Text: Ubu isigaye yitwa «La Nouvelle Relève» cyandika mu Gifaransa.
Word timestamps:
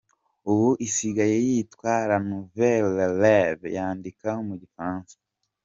Ubu 0.51 0.69
isigaye 0.87 1.35
yitwa 1.47 1.93
«La 2.11 2.17
Nouvelle 2.31 2.87
Relève» 2.99 3.61
cyandika 3.73 4.29
mu 4.47 4.53
Gifaransa. 4.61 5.15